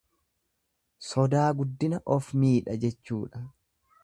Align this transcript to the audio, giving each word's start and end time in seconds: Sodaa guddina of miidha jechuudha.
Sodaa 1.09 1.45
guddina 1.59 2.01
of 2.17 2.33
miidha 2.45 2.79
jechuudha. 2.87 3.49